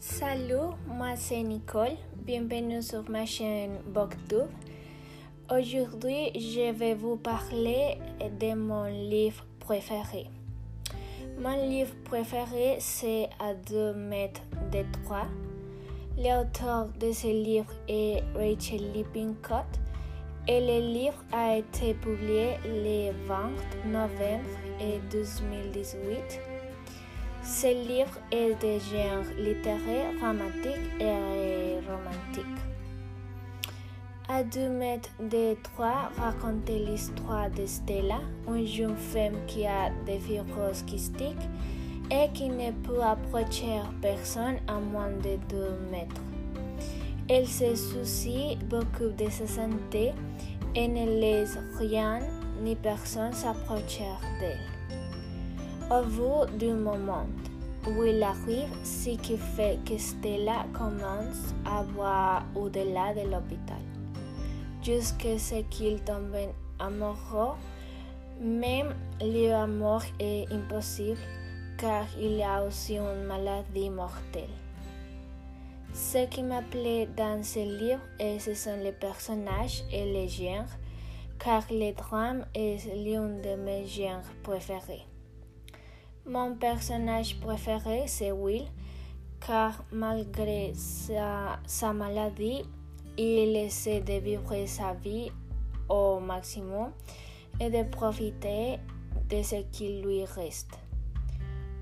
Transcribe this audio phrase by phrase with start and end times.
[0.00, 1.96] Salut, moi c'est Nicole.
[2.24, 4.46] Bienvenue sur ma chaîne Booktube.
[5.50, 10.26] Aujourd'hui, je vais vous parler de mon livre préféré.
[11.40, 15.26] Mon livre préféré, c'est À deux mètres de trois.
[16.16, 19.66] L'auteur de ce livre est Rachel Lippincott
[20.46, 24.44] et le livre a été publié le 20 novembre
[25.10, 26.57] 2018.
[27.60, 32.60] Ce livre est de genre littéraire, dramatique et romantique.
[34.28, 40.20] À deux mètres de trois, raconter l'histoire de Stella, une jeune femme qui a des
[40.20, 41.48] fibroses kystiques
[42.12, 46.22] et qui ne peut approcher personne à moins de deux mètres.
[47.28, 50.12] Elle se soucie beaucoup de sa santé
[50.76, 52.20] et ne laisse rien
[52.62, 55.07] ni personne s'approcher d'elle.
[55.90, 57.26] Au bout du moment
[57.86, 63.80] où il arrive, ce qui fait que Stella commence à voir au-delà de l'hôpital,
[64.82, 66.36] jusqu'à ce qu'il tombe
[66.78, 67.56] amoureux.
[68.38, 71.18] Même l'amour est impossible
[71.78, 74.44] car il a aussi une maladie mortelle.
[75.94, 78.02] Ce qui m'appelait dans ce livre,
[78.38, 80.68] ce sont les personnages et les genres,
[81.38, 85.06] car le drame est l'un de mes genres préférés.
[86.28, 88.66] Mon personnage préféré, c'est Will,
[89.46, 92.64] car malgré sa, maladie,
[93.16, 95.30] il essaie de vivre sa vie
[95.88, 96.90] au maximum
[97.58, 98.78] et de profiter
[99.30, 100.78] de ce qui lui reste.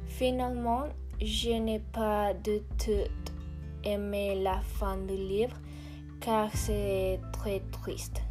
[0.07, 0.85] Finalement,
[1.21, 3.11] je n'ai pas du tout
[3.83, 5.57] aimé la fin du livre
[6.21, 8.23] car c'est très triste.